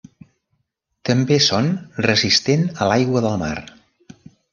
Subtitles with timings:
[1.09, 1.69] També són
[2.05, 3.55] resistent a l'aigua del mar.